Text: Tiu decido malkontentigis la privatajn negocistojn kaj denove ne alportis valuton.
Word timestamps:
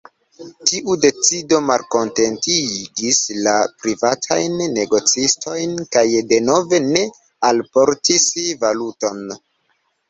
Tiu 0.69 0.95
decido 1.01 1.59
malkontentigis 1.65 3.19
la 3.49 3.53
privatajn 3.83 4.57
negocistojn 4.81 5.77
kaj 5.99 6.07
denove 6.35 6.83
ne 6.91 7.07
alportis 7.53 8.31
valuton. 8.67 9.25